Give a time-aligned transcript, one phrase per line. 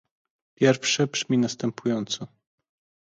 [0.55, 2.27] Pierwsze brzmi następująco